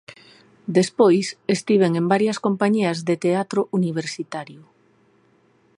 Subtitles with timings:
[0.77, 1.25] Despois,
[1.55, 4.61] estiven en varias compañías de teatro universitario.